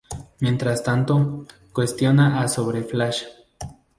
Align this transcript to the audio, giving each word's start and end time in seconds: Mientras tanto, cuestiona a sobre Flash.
Mientras 0.39 0.81
tanto, 0.81 1.45
cuestiona 1.71 2.41
a 2.41 2.47
sobre 2.47 2.81
Flash. 2.81 3.21